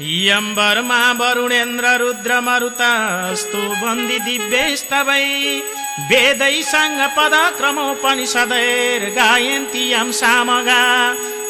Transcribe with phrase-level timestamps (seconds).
[0.00, 5.24] यम्बरमा वरुणेन्द्र रुद्र मरुतस्तु बन्दी दिव्यस्तवै
[6.10, 10.82] वेदै सङ्ग पद क्रमोपनिषदैर् गायन्ति यं सामगा।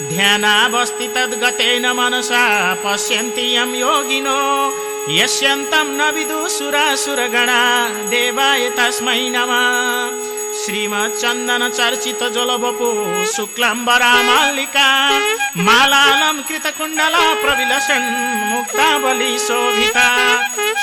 [0.09, 4.41] ध्यानावस्थि तद्गतेन मनसा पश्यन्ति यं योगिनो।
[5.10, 10.38] यस्यन्तं न विदुसुरासुरगणा देवाय तस्मै नमः।
[10.69, 12.89] श्रीमच्चन्दन चर्चित जलबपु
[13.35, 14.89] शुक्लम्बरा मालिका
[15.67, 18.09] मालालं कृतकुण्डला प्रविलसन्
[18.51, 20.05] मुक्तावली शोभिता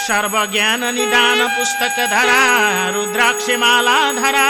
[0.05, 2.41] सर्वज्ञान निदान पुस्तक धरा
[2.95, 4.49] रुद्राक्षी माला धरा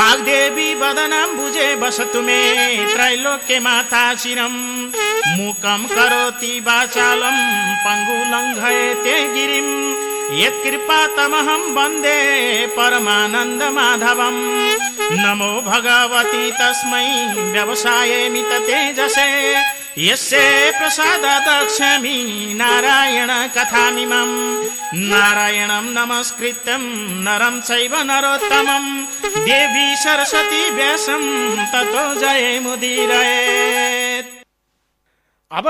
[0.00, 2.40] वाग्देवी वदनं भुजे बसतु मे
[2.94, 4.60] त्रैलोक्य माता चिरम्
[5.36, 7.38] मुकं करोति वाचालं
[7.84, 12.20] पङ्गुलङ्घयते गिरिम्। यत्कृपातमहं वन्दे
[12.66, 14.40] परमानन्दमाधवम्।
[15.12, 17.08] नमो भगवती तस्मै
[17.52, 19.28] व्यवसायेमित तेजसे
[19.98, 20.38] यस्य
[20.78, 22.18] प्रसादादक्षमि
[22.56, 24.34] नारायण कथामिमम्।
[25.10, 26.82] नारायणं नमस्कृत्यं
[27.24, 28.84] नरं चैव नरोत्तमं
[29.46, 31.24] देवी सरस्वती व्यासं
[31.72, 33.95] ततो जयमुदीरयेत्
[35.56, 35.64] अब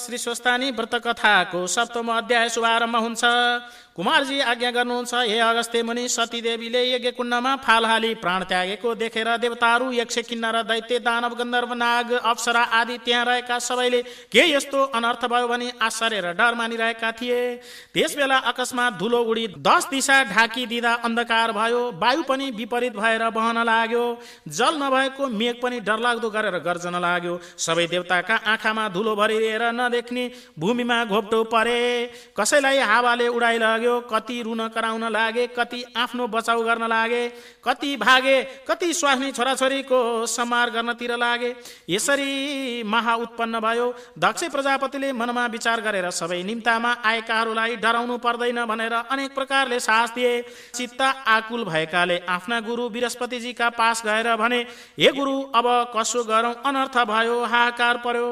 [0.00, 3.24] श्री स्वस्तानी व्रत कथाको सप्तम अध्याय शुभारम्भ हुन्छ।
[4.00, 9.28] कुमारजी आज्ञा गर्नुहुन्छ हे अगस्त्य मुनि सती देवीले यज्ञ कुण्डमा फाल हाली प्राण त्यागेको देखेर
[9.36, 14.00] देवताहरू यक्ष किन्नर दैत्य दानव गन्धर्व नाग अप्सरा आदि त्यहाँ रहेका सबैले
[14.32, 17.40] के यस्तो अनर्थ भयो भने आश्चर्य र डर मानिरहेका थिए।
[17.92, 23.62] त्यस बेला अकस्मात धुलो उडी दस दिशा ढाकिदिँदा अन्धकार भयो वायु पनि विपरीत भएर बहन
[23.64, 24.06] लाग्यो
[24.56, 30.24] जल नभएको मेघ पनि डरलाग्दो गरेर गर्जन लाग्यो। सबै देवताका आँखामा धुलो भरिएर नदेख्ने
[30.58, 31.78] भूमिमा घोप्टो परे।
[32.38, 37.22] कसैलाई हावाले उडाइलग्यो लाग्यो कति रुन कराउन लागे कति आफ्नो बचाउ गर्न लागे
[37.64, 38.36] कति भागे
[38.68, 41.54] कति स्वास्नी छोराछोरीको समार गर्नतिर लागे।
[41.90, 43.86] यसरी महा उत्पन्न भयो।
[44.18, 50.40] दक्ष प्रजापतिले मनमा विचार गरेर सबै निम्तामा आएकाहरूलाई डराउनु पर्दैन भनेर अनेक प्रकारले साहस दिए।
[50.74, 54.60] चित्त आकुल भएकाले आफ्ना गुरु बृहस्पतिजीका पास गएर भने
[54.98, 56.54] हे गुरु अब कसो गरौँ?
[56.66, 58.28] अनर्थ भयो हाहाकार पर्यो।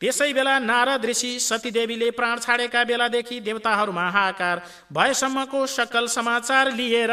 [0.00, 4.62] त्यसै बेला नारद ऋषि सतीदेवीले प्राण छाडेका बेलादेखि देवताहरूमा हाहाकार
[4.92, 7.12] भएसम्मको सकल समाचार लिएर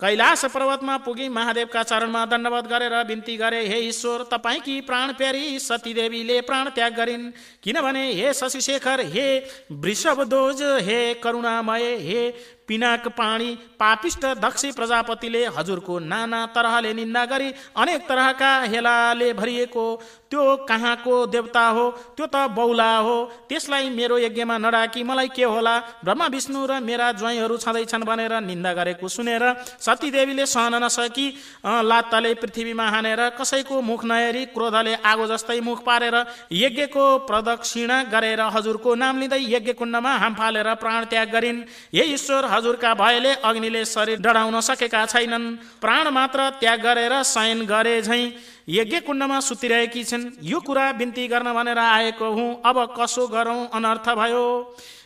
[0.00, 6.40] कैलाश पर्वतमा पुगी महादेवका चरणमा दण्डवत गरेर बिन्ती गरे हे ईश्वर तपाईँकी प्राण प्यारी सतीदेवीले
[6.40, 7.30] प्राण त्याग गरिन्?
[7.62, 9.26] किनभने हे शशिशेखर हे
[9.70, 12.22] वृषभदोज हे करुणामय हे
[12.68, 19.84] पिनाक पाणी पापिष्ट दक्ष प्रजापतिले हजुरको नाना तरहले निन्दा गरी अनेक तरहका हेलाले भरिएको
[20.30, 21.84] त्यो कहाँको देवता हो?
[22.16, 23.16] त्यो त बौला हो।
[23.48, 25.76] त्यसलाई मेरो यज्ञमा नडाकी मलाई के होला?
[26.04, 29.44] ब्रह्मा विष्णु र मेरा ज्वाइँहरू छँदैछन् भनेर निन्दा गरेको सुनेर
[29.80, 31.26] सतीदेवीले सहन नसकी
[31.64, 36.16] लात्ताले पृथ्वीमा हानेर कसैको मुख नहेरी क्रोधले आगो जस्तै मुख पारेर
[36.52, 41.64] यज्ञको प्रदक्षिणा गरेर हजुरको नाम लिँदै यज्ञ कुण्डमा हाम फालेर प्राण त्याग गरिन्।
[41.94, 45.46] हे ईश्वर हजुरका भयले अग्निले शरीर डढाउन सकेका छैनन्।
[45.80, 48.22] प्राण मात्र त्याग गरेर शयन गरे झै
[48.68, 53.70] यज्ञ कुण्डमा सुतिरहेकी छिन्। यो कुरा बिन्ती गर्न भनेर आएको हुँ। अब कसो गरौँ?
[53.72, 54.44] अनर्थ भयो।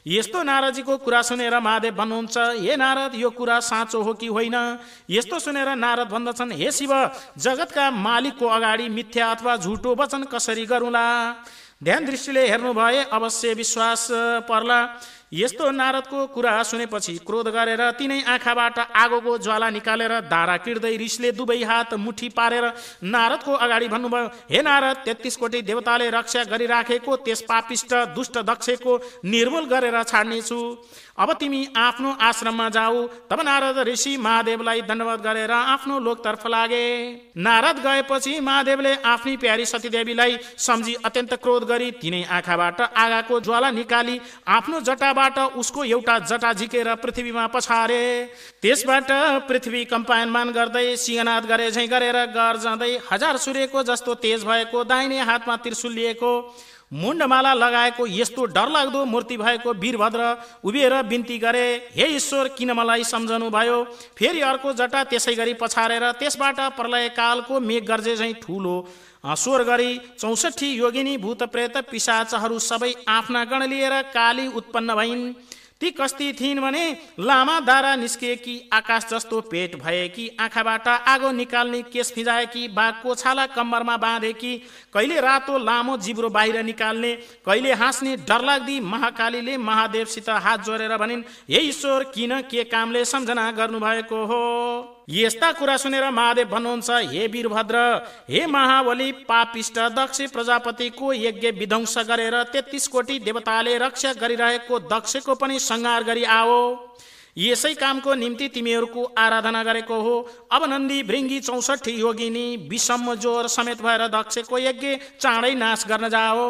[0.02, 4.56] यस्तो नारदजीको कुरा सुनेर महादेव भन्नुहुन्छ हे नारद यो कुरा साँचो हो कि होइन?
[5.06, 6.92] यस्तो सुनेर नारद भन्दछन् हे शिव
[7.38, 11.06] जगतका मालिकको अगाडि मिथ्या अथवा झुटो वचन कसरी गरौँला?
[11.78, 14.08] ध्यान दृष्टिले हेर्नु भए अवश्य विश्वास
[14.50, 14.80] पर्ला।
[15.32, 21.62] यस्तो नारदको कुरा सुनेपछि क्रोध गरेर तिनै आँखाबाट आगोको ज्वाला निकालेर दारा किर्दै रिसले दुवै
[21.64, 22.66] हात मुठी पारेर
[23.04, 29.64] नारदको अगाडि भन्नुभयो हे नारद तेत्तिस कोटी देवताले रक्षा गरिराखेको त्यस पापिष्ट दुष्ट दक्षको निर्मूल
[29.72, 30.60] गरेर छाड्नेछु।
[31.14, 36.84] अब तिमी आफ्नो आश्रममा जाऊ। तब नारद ऋषि महादेवलाई दण्डवत गरेर आफ्नो लोकतर्फ लागे
[37.38, 44.20] नारद गएपछि महादेवले आफ्नी प्यारी सतीदेवीलाई सम्झी अत्यन्त क्रोध गरी तिनै आँखाबाट आगाको ज्वाला निकाली
[44.50, 45.20] आफ्नो जटाबाट
[45.56, 48.04] उसको एउटा जटा झिकेर पृथ्वीमा पछारे।
[48.62, 49.10] त्यसबाट
[49.48, 55.56] पृथ्वी कम्पायनमान गर्दै सिंहनाद गरे झै गरेर गर्जँदै हजार सूर्यको जस्तो तेज भएको दाहिने हातमा
[55.56, 56.32] त्रिशुल लिएको।
[56.92, 60.22] मुण्डमाला लगाएको यस्तो डरलाग्दो मूर्ति भएको वीरभद्र
[60.64, 63.82] उभिएर बिन्ती गरे हे ईश्वर किन मलाई सम्झनु भयो
[64.16, 68.76] फेरि अर्को जटा त्यसै गरी पछारेर त्यसबाट प्रलय कालको मेघ गर्जे झैँ ठुलो।
[69.36, 75.32] स्वर गरी चौसठी योगिनी भूत प्रेत पिसाचहरू सबै आफ्ना गण लिएर काली उत्पन्न भइन्।
[75.82, 76.84] ती कस्ती थिइन् भने
[77.18, 83.96] लामा दारा निस्किएकी आकाश जस्तो पेट भएकी आँखाबाट आगो निकाल्ने केस फिजाएकी बाघको छाला कम्मरमा
[83.98, 84.52] बाँधेकी
[84.94, 87.12] कहिले रातो लामो जिब्रो बाहिर निकाल्ने
[87.46, 94.24] कहिले हाँस्ने डरलाग्दी महाकालीले महादेवसित हात जोडेर भनिन् हे ईश्वर किन के कामले सम्झना गर्नुभएको
[94.26, 94.42] हो?
[95.08, 97.78] यस्ता कुरा सुनेर महादेव भन्नुहुन्छ हे वीरभद्र
[98.30, 105.58] हे महाबली पापिष्ट दक्ष प्रजापतिको यज्ञ विध्वंस गरेर तेत्तिस कोटी देवताले रक्षा गरिरहेको दक्षको पनि
[105.60, 106.60] संहार गरी आओ।
[107.36, 110.14] यसै कामको निम्ति तिमीहरूको आराधना गरेको हो।
[110.52, 116.44] अब नन्दी भृङ्गी चौसठी योगिनी विषम जोर समेत भएर दक्षको यज्ञ चाँडै नाश गर्न जाओ।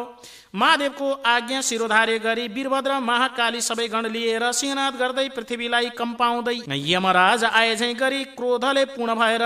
[0.54, 6.56] महादेवको आज्ञा शिरोधार्य गरी वीरभद्र महाकाली सबै गण लिएर सिंहनाथ गर्दै पृथ्वीलाई कम्पाउँदै
[6.88, 9.44] यमराज आए झै गरी क्रोधले पूर्ण भएर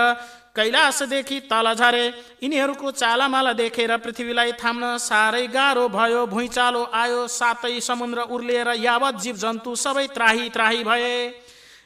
[0.55, 2.05] कैलाशदेखि तल झरे।
[2.43, 9.35] यिनीहरूको चालामाला देखेर पृथ्वीलाई थाम्न साह्रै गाह्रो भयो। भुइँचालो आयो सातै समुद्र उर्लिएर यावत जीव
[9.37, 11.13] जन्तु सबै त्राही त्राही भए।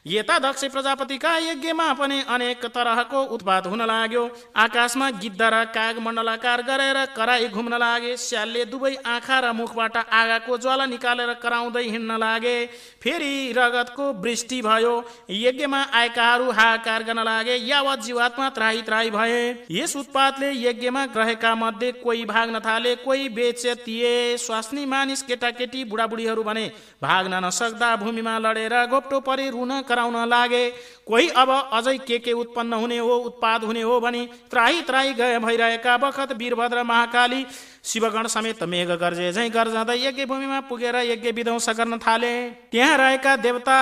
[0.06, 4.22] यता दक्ष प्रजापतिका यज्ञमा पनि अनेक तरहको उत्पाद हुन लाग्यो।
[4.56, 10.58] आकाशमा गिद्ध र काग मण्डलाकार गरेर कराई घुम्न लागे स्यालले दुवै आँखा र मुखबाट आगाको
[10.58, 12.54] ज्वाला निकालेर कराउँदै हिँड्न लागे।
[13.02, 14.94] फेरि रगतको वृष्टि भयो।
[15.30, 19.38] यज्ञमा आएकाहरू हाकार गर्न लागे यावत जीवात्मा त्राही त्राही भए।
[19.70, 26.66] यस उत्पादले यज्ञमा ग्रहेका मध्ये कोही भाग्न थाले कोही बेचेतिए स्वास्नी मानिस केटाकेटी बुढाबुढीहरू भने
[27.02, 30.64] भाग्न नसक्दा भूमिमा लडेर गोप्टो परि रुन कराउन लागे।
[31.06, 35.38] कोही अब अझै के के उत्पन्न हुने हो उत्पाद हुने हो भनी त्राही त्राही गए
[35.38, 37.44] भइरहेका बखत वीरभद्र महाकाली
[37.84, 42.32] शिवगण समेत मेघ गर्जे झै गर्जँदै यज्ञ भूमिमा पुगेर यज्ञ विध्वंस गर्न थाले।
[42.72, 43.76] त्यहाँ रहेका देवता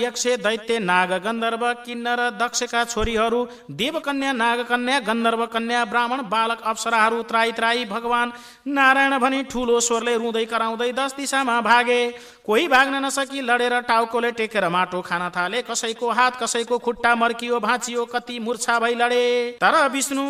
[0.00, 3.44] यक्ष दैत्य नाग गन्धर्व किन्नर दक्षका छोरीहरू
[3.80, 8.32] देवकन्या नागकन्या गन्धर्व कन्या ब्राह्मण बालक अप्सराहरू त्राई त्राई भगवान
[8.68, 12.00] नारायण भनी ठुलो स्वरले रुँदै कराउँदै दस दिशामा भागे।
[12.46, 18.04] कोही भाग्न नसकी लडेर टाउकोले टेकेर माटो खान थाले। कसैको हात कसैको खुट्टा मर्कियो भाँचियो
[18.14, 19.26] कति मूर्छा भई लडे।
[19.60, 20.24] तर विष्णु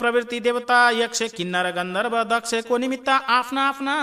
[0.00, 2.22] प्रवृत्ति देवता यक्ष किन्नर गन्धर्व
[2.64, 3.94] दक्षको निमित्त आफ्ना आफ्ना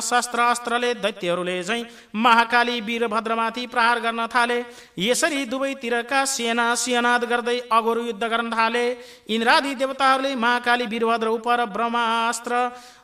[0.00, 1.82] शस्त्र अस्त्रले दैत्यहरूले झै
[2.14, 4.58] महाकाली वीरभद्रमाथि प्रहार गर्न थाले।
[4.98, 8.86] यसरी दुवैतिरका सेना सियनाद गर्दै अगोरु युद्ध गर्न थाले।
[9.28, 12.54] इन्द्रादि देवताहरूले महाकाली वीरभद्र उप ब्रह्मास्त्र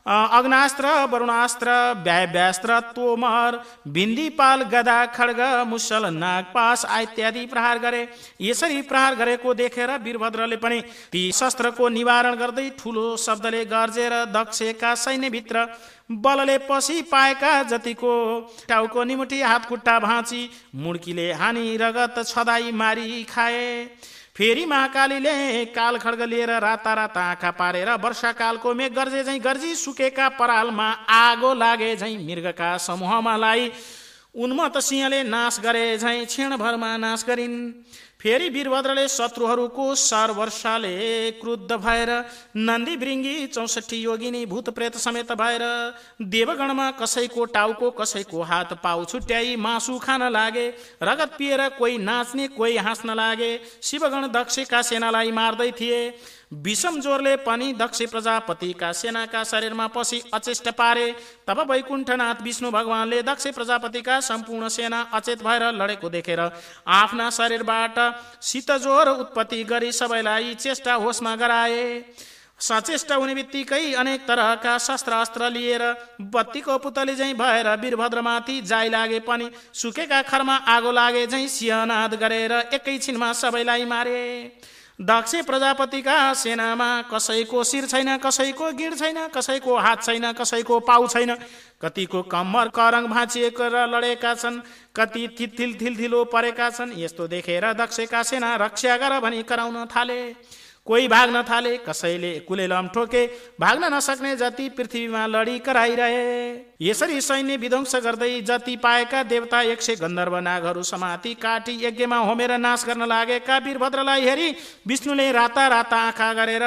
[0.06, 1.70] अग्नास्त्र वरुणास्त्र
[2.02, 3.58] व्यास्त्र तोमर
[3.88, 4.28] भिन्दी
[4.72, 8.02] गदा खड्ग मुसल नागपास इत्यादि प्रहार गरे।
[8.43, 10.81] यसरी प्रहार गरेको देखेर वीरभद्रले पनि
[11.12, 15.67] ती शस्त्रको निवारण गर्दै ठुलो शब्दले गर्जेर दक्षका सैन्यभित्र।
[16.12, 18.15] बलले पसी पाएका जतिको
[18.69, 23.85] टाउको निमुठी हात खुट्टा भाँची मुड्कीले हानी रगत छदाई मारी खाए।
[24.37, 30.29] फेरि महाकालीले काल खड्ग लिएर राता राता आँखा पारेर वर्षाकालको मेघ गर्जे झैँ गर्जी सुकेका
[30.39, 33.71] परालमा आगो लागे झैँ मृगका समूहमा लाई
[34.35, 37.56] उन्मत सिंहले नाश गरे झैँ क्षणभरमा नाश गरिन्।
[38.22, 39.84] फेरि वीरभद्रले शत्रुहरूको
[40.32, 40.90] वर्षाले
[41.40, 42.10] क्रुद्ध भएर
[42.58, 45.64] नन्दी वृङ्गी चौसठी योगिनी भूत प्रेत समेत भएर
[46.30, 50.69] देवगणमा कसैको टाउको कसैको हात पाउ छुट्याई मासु खान लागे
[51.02, 53.50] रगत पिएर कोही नाच्ने कोही हाँस्न लागे
[53.82, 56.00] शिवगण दक्षका सेनालाई मार्दै थिए।
[56.54, 61.06] विषम जोरले पनि दक्ष प्रजापतिका सेनाका शरीरमा पसी अचेष्ट पारे।
[61.48, 66.41] तब वैकुण्ठनाथ विष्णु भगवानले दक्ष प्रजापतिका सम्पूर्ण सेना अचेत भएर लडेको देखेर
[66.93, 67.98] आफ्ना शरीरबाट
[68.42, 71.82] शीतज्वरो उत्पत्ति गरी सबैलाई चेष्टा होसमा गराए।
[72.60, 75.82] सचेष्ट हुने बित्तिकै अनेक तरहका शस्त्र अस्त्र लिएर
[76.31, 82.52] बत्तीको पुतली झैँ भएर वीरभद्रमाथि जाइ लागे पनि सुकेका खरमा आगो लागे झैँ सिंहनाद गरेर
[82.72, 84.22] एकैछिनमा सबैलाई मारे।
[84.99, 91.34] दक्ष प्रजापतिका सेनामा कसैको शिर छैन कसैको गिड छैन कसैको हात छैन कसैको पाउ छैन।
[91.82, 94.61] कतिको कम्मर करङ भाँचिएको र लडेका छन्
[94.94, 100.20] कति थिल थिलो परेका छन्। यस्तो देखेर दक्षका सेना रक्षा गर भनी कराउन थाले।
[100.86, 103.27] कोही भाग्न थाले कसैले कुलेलम ठोके
[103.60, 106.24] भाग्न नसक्ने जति पृथ्वीमा लडी कराइरहे।
[106.82, 112.56] यसरी सैन्य विध्वंस गर्दै जति पाएका देवता एक सय गन्धर्व नागहरू समाति काटी यज्ञमा होमेर
[112.58, 114.51] नाश गर्न लागेका वीरभद्रलाई हेरी
[114.89, 116.67] विष्णुले राता राता आँखा गरेर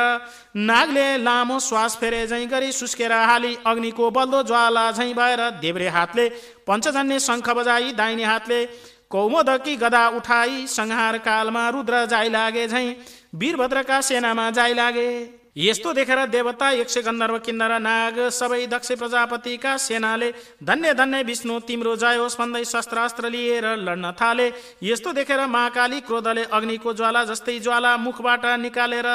[0.63, 6.29] नागले लामो श्वास फेरे झैँ गरी सुस्केर हाली अग्निको बल्दो ज्वाला झैँ भएर देब्रे हातले
[6.67, 8.65] पञ्चजन्य शङ्ख बजाई दाहिने हातले
[9.11, 12.95] कौमोदकी गदा उठाई संहार कालमा रुद्र जाई लागे झैँ
[13.35, 15.09] वीरभद्रका सेनामा जाइ लागे।
[15.57, 20.31] यस्तो देखेर देवता यक्ष गन्धर्व किन्नर नाग सबै दक्ष प्रजापतिका सेनाले
[20.63, 24.51] धन्य धन्य विष्णु तिम्रो जयोस् भन्दै शस्त्रास्त्र लिएर लड्न थाले।
[24.83, 29.07] यस्तो देखेर महाकाली क्रोधले अग्निको ज्वाला जस्तै ज्वाला मुखबाट निकालेर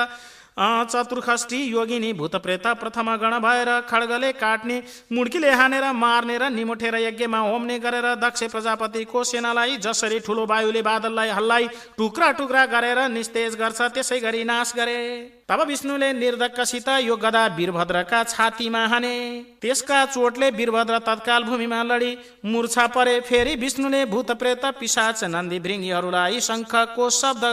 [0.59, 7.79] चतुर्खष्टी योगिनी भूतप्रेत प्रथम गण भएर खड्गले काट्ने मुड्कीले हानेर मार्ने र निमुठेर यज्ञमा होम्ने
[7.79, 14.21] गरेर दक्ष प्रजापतिको सेनालाई जसरी ठुलो वायुले बादललाई हल्लाई टुक्रा टुक्रा गरेर निस्तेज गर्छ त्यसै
[14.21, 14.99] गरी नाश गरे
[15.51, 19.15] तब विष्णुले निर्धक्कसित यो गदा वीरभद्रका छातीमा हाने।
[19.63, 22.13] त्यसका चोटले वीरभद्र तत्काल भूमिमा लडी
[22.45, 27.45] मूर्छा परे। फेरि विष्णुले भूत प्रेत पिसाच नन्दी भृङ्गीहरूलाई शङ्खको शब्द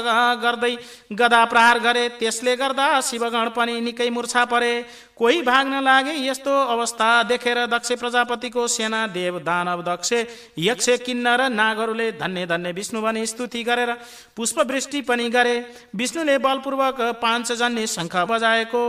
[0.43, 0.73] गर्दै
[1.11, 4.73] गदा प्रहार गरे। त्यसले गर्दा शिवगण पनि निकै मूर्छा परे।
[5.17, 10.13] कोही भाग्न लागे यस्तो अवस्था देखेर दक्ष प्रजापतिको सेना देव दानव दक्ष
[10.59, 13.93] यक्ष किन्नर नागहरूले धन्य धन्य विष्णु भनी स्तुति गरेर
[14.37, 15.57] पुष्पवृष्टि पनि गरे।
[15.95, 18.83] विष्णुले बलपूर्वक पाँचजन्य शङ्ख बजाएको।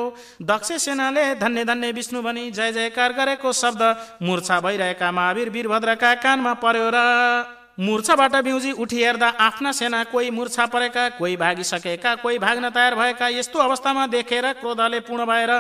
[0.45, 3.83] दक्ष सेनाले धन्य धन्य विष्णु भनी जय जयकार गरेको शब्द
[4.23, 10.65] मूर्छा भइरहेका महावीर वीरभद्रका कानमा पर्यो र मूर्छाबाट बिउजी उठी हेर्दा आफ्ना सेना कोही मूर्छा
[10.67, 15.53] परेका कोही भागिसकेका कोही भाग्न तयार भएका यस्तो अवस्थामा देखेर क्रोधले पूर्ण भएर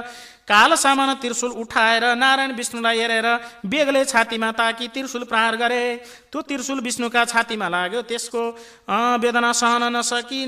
[0.48, 3.26] काल सामान त्रिशुल उठाएर नारायण विष्णुलाई हेरेर
[3.66, 5.82] बेगले छातीमा ताकि त्रिशुल प्रहार गरे।
[6.32, 8.42] त्यो त्रिशुल विष्णुका छातीमा लाग्यो। त्यसको
[9.20, 10.40] वेदना सहन नसकी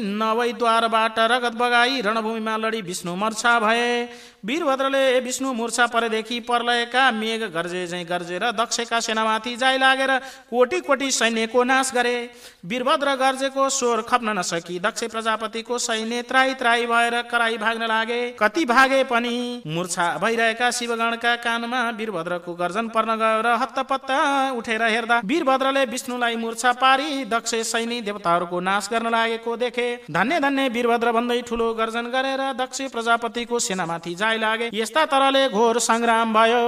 [0.54, 4.08] द्वारबाट रगत बगाई रणभूमिमा लडी विष्णु मर्छा भए।
[4.44, 10.12] वीरभद्रले विष्णु मूर्छा परेदेखि पर्लयका मेघ गर्जे झै गर्जेर दक्षका सेनामाथि जाइ लागेर
[10.50, 12.16] कोटी कोटी सैन्यको नाश गरे।
[12.64, 18.64] वीरभद्र गर्जेको स्वर खप्न नसकी दक्ष प्रजापतिको सैन्य त्राई त्राई भएर कराई भाग्न लागे। कति
[18.64, 24.10] भागे पनि मूर्छा भइरहेका शिवगणका कानमा वीरभद्रको गर्जन पर्न गएर हत्तपत्त
[24.56, 30.68] उठेर हेर्दा वीरभद्रले विष्णुलाई मूर्छा पारी दक्ष सैनी देवताहरूको नाश गर्न लागेको देखे। धन्य धन्य
[30.70, 36.64] वीरभद्र भन्दै ठुलो गर्जन गरेर दक्ष प्रजापतिको सेनामाथि जाय लागे। यस्ता तरले घोर संग्राम भयो।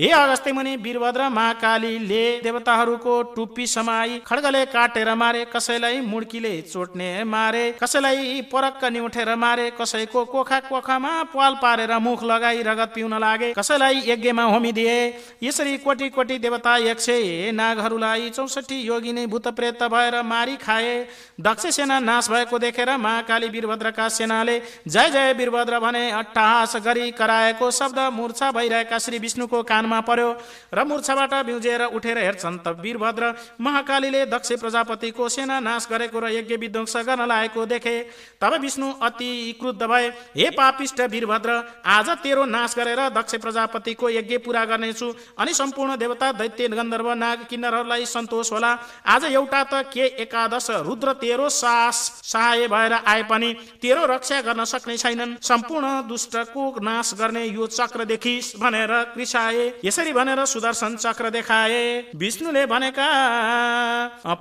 [0.00, 7.64] हे अगस्त्य मुनि वीरभद्र महाकालीले देवताहरूको टुप्पी समाई खड्गले काटेर मारे कसैलाई मुड्कीले चोट्ने मारे
[7.82, 14.02] कसैलाई परक्क निउठेर मारे कसैको कोखा कोखामा पाल पारेर मुख लगाई रगत पिउन लागे कसैलाई
[14.06, 14.96] यज्ञमा होमिदिए
[15.42, 17.08] यसरी कोटी कोटी देवता यक्ष
[17.56, 20.94] नागहरूलाई चौसठी योगी नै भूत प्रेत भएर मारी खाए
[21.40, 24.58] दक्ष सेना नाश भएको देखेर महाकाली वीरभद्रका सेनाले
[24.88, 30.30] जय जय वीरभद्र भने अट्टहास गरी कराएको शब्द मूर्छा भइरहेका श्री विष्णुको कानमा पर्यो
[30.74, 36.56] र मूर्छाबाट बिउजेर उठेर हेर्छन् त वीरभद्र महाकालीले दक्ष प्रजापतिको सेना नाश गरेको र यज्ञ
[36.58, 37.96] विध्वंस गर्न लागेको देखे
[38.40, 44.36] तब विष्णु अति क्रुद्ध भए हे पापिष्ट वीरभद्र आज तेरो नाश गरेर दक्ष प्रजापतिको यज्ञ
[44.38, 48.72] पुरा गर्नेछु। अनि सम्पूर्ण देवता दैत्य गन्धर्व नाग किन्नरहरूलाई सन्तोष होला।
[49.06, 53.52] आज एउटा त के एकादश रुद्र तेरो सास सहाय भएर आए पनि
[53.82, 60.12] तेरो रक्षा गर्न सक्ने छैनन्। सम्पूर्ण दुष्टको नाश गर्ने यो चक्र देखिस भनेर कृषाए यसरी
[60.12, 63.08] भनेर सुदर्शन चक्र देखाए। विष्णुले भनेका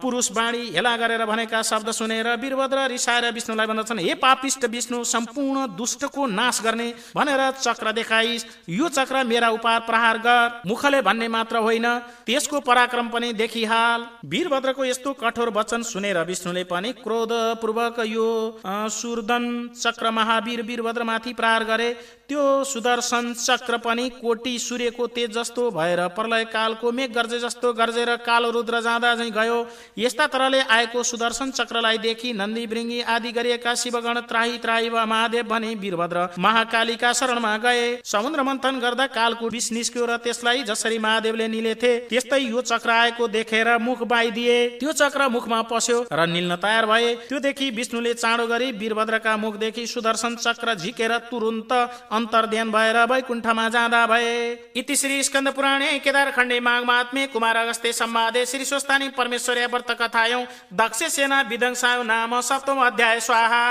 [0.01, 5.65] पुरुष बाणी हेला गरेर भनेका शब्द सुनेर वीरभद्र रिसाएर विष्णुलाई भन्दछन् हे पापिष्ट विष्णु सम्पूर्ण
[5.75, 11.57] दुष्टको नाश गर्ने भनेर चक्र देखाइस यो चक्र मेरा उपार प्रहार गर। मुखले भन्ने मात्र
[11.59, 11.87] होइन
[12.25, 18.27] त्यसको पराक्रम पनि देखिहाल। वीरभद्रको यस्तो कठोर वचन सुनेर विष्णुले पनि क्रोध पूर्वक यो
[18.65, 21.89] सुरदन चक्र महावीर वीरभद्रमाथि प्रहार गरे।
[22.29, 28.15] त्यो सुदर्शन चक्र पनि कोटी सूर्यको तेज जस्तो भएर प्रलय कालको मेघ गर्जे जस्तो गर्जेर
[28.25, 29.57] कालो रुद्र जाँदा झै गयो।
[29.97, 35.43] यस्ता तरले आएको सुदर्शन चक्रलाई देखि नन्दी भृङ्गी आदि गरिएका शिवगण त्राही त्राही वा महादेव
[35.45, 41.47] भने वीरभद्र महाकालीका शरणमा गए। समुद्र मन्थन गर्दा कालको विष निस्क्यो र त्यसलाई जसरी महादेवले
[41.47, 46.85] निलेथे त्यस्तै यो चक्र आएको देखेर मुख बाइदिए। त्यो चक्र मुखमा पस्यो र निल्न तयार
[46.85, 51.71] भए। त्यो देखि विष्णुले चाँडो गरी वीरभद्रका मुखदेखि सुदर्शन चक्र झिकेर तुरुन्त
[52.15, 54.33] अन्तर्ध्यान भएर वैकुण्ठमा जाँदा भए।
[54.75, 59.91] इति श्री स्कन्द पुराणे केदार खण्डे माघ महात्मे कुमार अगस्ते सम्वादे श्री स्वस्तानी परमेश्वर व्रत
[60.01, 60.43] कथायौ
[60.73, 63.65] दक्ष सेना विदंसायो नाम सप्तम अध्याय स्वाहा।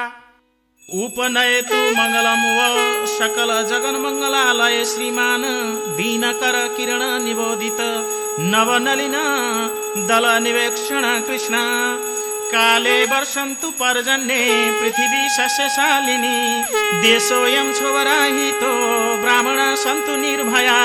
[0.82, 2.60] उपनयतु मङ्गलम व
[3.10, 5.42] सकल जगन मङ्गलालय श्रीमान
[5.96, 7.80] दीनकर किरण निबोधित
[8.52, 9.16] नवनलिन
[10.08, 11.54] दल निवेक्षण कृष्ण।
[12.54, 14.42] काले वर्षन्तु पर्जन्ये
[14.80, 16.36] पृथिवी सस्यशालिनी
[17.02, 18.70] देशोऽयं छोवराहितो
[19.22, 20.76] ब्राह्मण सन्तु निर्भया।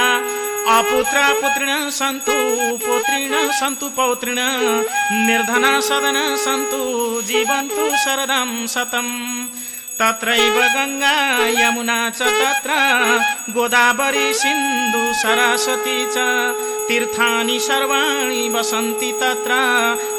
[0.78, 2.38] अपुत्र पुत्रिण सन्तु
[2.86, 4.40] पुत्रिण सन्तु पौत्रिण।
[5.28, 6.82] निर्धना सदन सन्तु
[7.28, 9.14] जीवन्तु शरदं शतम्
[10.00, 11.16] तत्रैव गङ्गा
[11.60, 12.72] यमुना च तत्र
[13.54, 19.54] गोदावरी सिन्धु सरस्वती च। तीर्थानि सर्वाणि वसन्ति तत्र।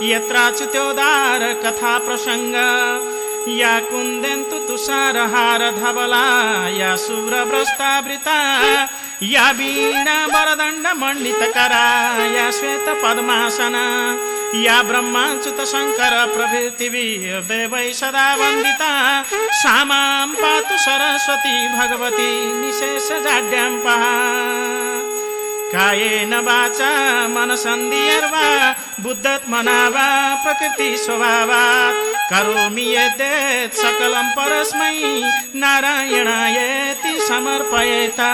[0.03, 2.57] यत्राच्युत्योदार कथा प्रसङ्ग।
[3.49, 6.27] या कुन्देन्तु तुषारहार धवला
[6.69, 8.39] या शुभ्रभ्रष्टावृता
[9.23, 10.87] या वीणा वरदण्ड
[12.37, 13.85] या श्वेत पद्मासना
[14.61, 17.09] या ब्रह्माच्युत शङ्कर प्रभृतिवि
[17.51, 18.93] देवै सदा वन्दिता।
[19.53, 23.09] सामां पातु सरस्वती भगवती निशेष
[25.73, 26.91] कायेन वाचा
[27.35, 28.47] मनसन्धिर्वा
[29.03, 30.09] बुद्धत्मना वा
[30.43, 34.99] प्रकृति स्वभावात् करोमि यद्यत् सकलं परस्मै
[35.63, 38.31] नारायणायति समर्पयेता।